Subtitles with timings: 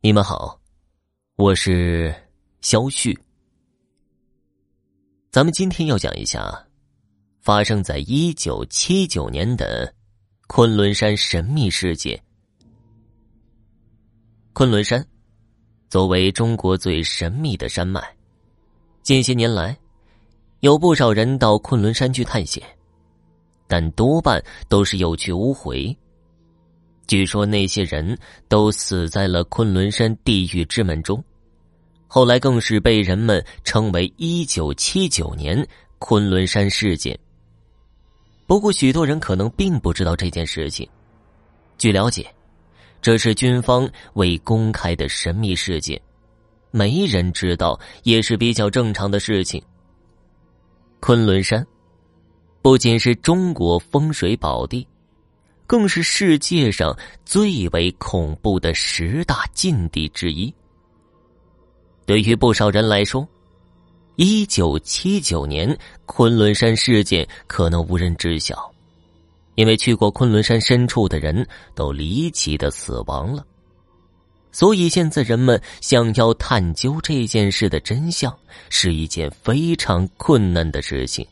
[0.00, 0.60] 你们好，
[1.34, 2.14] 我是
[2.60, 3.18] 肖旭。
[5.32, 6.64] 咱们今天要讲一下
[7.40, 9.92] 发生在一九七九年的
[10.46, 12.16] 昆仑山神秘事件。
[14.52, 15.04] 昆仑山
[15.90, 18.00] 作为中国最神秘的山脉，
[19.02, 19.76] 近些年来
[20.60, 22.62] 有不少人到昆仑山去探险，
[23.66, 25.94] 但多半都是有去无回。
[27.08, 28.16] 据说那些人
[28.48, 31.24] 都死在了昆仑山地狱之门中，
[32.06, 35.66] 后来更是被人们称为“一九七九年
[35.98, 37.18] 昆仑山事件”。
[38.46, 40.86] 不过，许多人可能并不知道这件事情。
[41.78, 42.30] 据了解，
[43.00, 45.98] 这是军方未公开的神秘事件，
[46.70, 49.62] 没人知道也是比较正常的事情。
[51.00, 51.66] 昆仑山
[52.60, 54.86] 不仅是中国风水宝地。
[55.68, 60.52] 更是世界上最为恐怖的十大禁地之一。
[62.06, 63.28] 对于不少人来说，
[64.16, 68.72] 一九七九年昆仑山事件可能无人知晓，
[69.56, 73.44] 因为去过昆仑山深处的人都离奇的死亡了。
[74.50, 78.34] 所以现在人们想要探究这件事的真相，
[78.70, 81.26] 是一件非常困难的事情。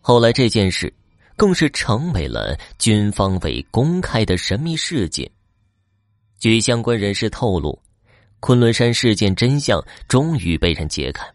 [0.00, 0.94] 后来这件事。
[1.40, 5.26] 更是成为了军方未公开的神秘事件。
[6.38, 7.80] 据相关人士透露，
[8.40, 11.26] 昆仑山事件真相终于被人揭开。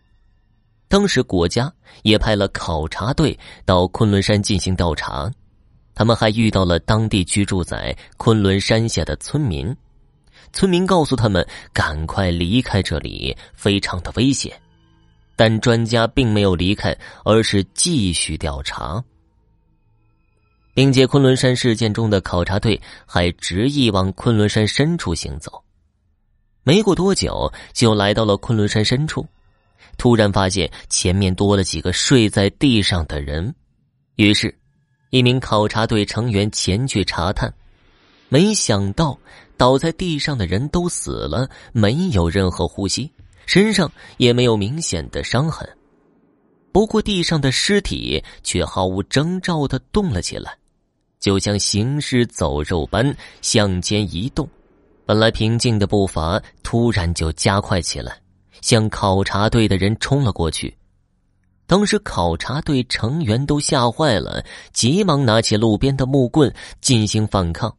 [0.88, 5.28] 当时国家也派了考察队到昆仑山进行调查，
[5.96, 9.76] 他们还遇到了当地居住在昆仑山下的村民。
[10.54, 14.54] 村民告诉他们赶快离开这里，非常的危险。
[15.36, 19.04] 但专家并没有离开，而是继续调查。
[20.76, 25.64] 并且，昆仑山事件中的考察队还执意往昆仑山深处行走。
[26.64, 29.26] 没过多久，就来到了昆仑山深处，
[29.98, 33.56] 突然发现前面多了几个睡在地上的人。
[34.18, 34.54] 于是，
[35.12, 37.54] 一名考察队成员前去查探，
[38.28, 39.18] 没想到
[39.56, 43.10] 倒在地上的人都死了，没有任何呼吸，
[43.46, 45.66] 身上也没有明显的伤痕。
[46.74, 50.58] 不过，地上的尸体却毫无征兆的动了起来。
[51.26, 53.04] 就像行尸走肉般
[53.42, 54.48] 向前移动，
[55.08, 58.16] 本来平静的步伐突然就加快起来，
[58.62, 60.78] 向考察队的人冲了过去。
[61.66, 67.76] 当时考察队成员都吓坏了，急忙拿起路边的木棍进行反抗。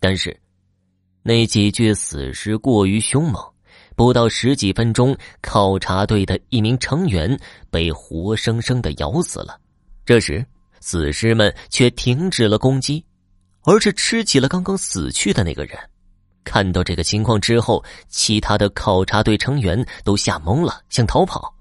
[0.00, 0.34] 但是，
[1.22, 3.44] 那几具死尸过于凶猛，
[3.94, 7.38] 不到十几分钟，考察队的一名成员
[7.68, 9.60] 被活生生的咬死了。
[10.06, 10.42] 这时。
[10.80, 13.04] 死尸们却停止了攻击，
[13.62, 15.78] 而是吃起了刚刚死去的那个人。
[16.44, 21.52] 看到这个情况之后，其他的考察队成员都吓懵了，想逃跑。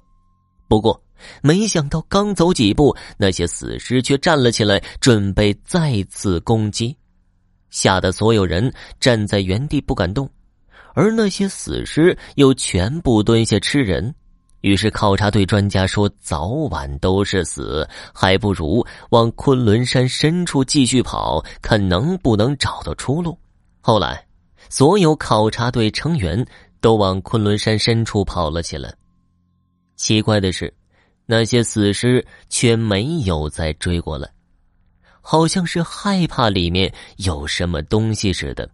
[0.68, 1.02] 不过，
[1.42, 6.96] 没想到刚走几步，那些死尸却站了起来，准备再次攻击，
[7.72, 10.30] 吓得所有人站在原地不敢动，
[10.94, 14.14] 而那些死尸又全部蹲下吃人。
[14.66, 23.38] 于是，考察队专家说：“早晚都是死，还不如往昆仑山深处继续跑，看能不能找到出路。”
[23.80, 24.26] 后来，
[24.68, 26.44] 所有考察队成员
[26.82, 28.92] 都往昆仑山深处跑了起来。
[29.98, 30.74] 奇怪的是，
[31.28, 34.28] 那些死尸却没有再追过来，
[35.22, 38.68] 好像是害怕里面有什么东西似的。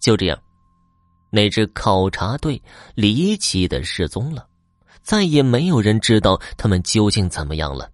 [0.00, 0.36] 就这样，
[1.30, 2.60] 那支考察队
[2.96, 4.47] 离奇的失踪了。
[5.08, 7.90] 再也没有人知道他们究竟怎么样了。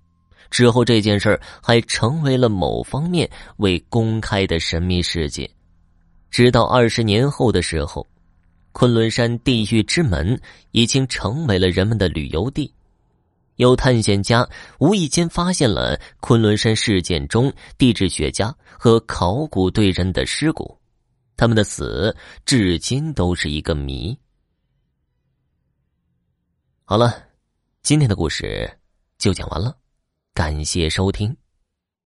[0.51, 5.49] 之后这件事还成为了某方面未公开的神秘事件。
[6.29, 8.05] 直到二十年后的时候，
[8.73, 10.37] 昆仑山地狱之门
[10.73, 12.75] 已经成为了人们的旅游地。
[13.55, 14.45] 有探险家
[14.81, 20.77] 无意间发现了昆仑山事件中地质学家和考古队人的尸骨，
[21.37, 22.13] 他们的死
[22.45, 24.19] 至今都是一个谜。
[26.87, 27.31] 好了，
[27.81, 28.71] 今天的故事
[29.17, 29.75] 就讲完了，
[30.35, 31.35] 感谢收听。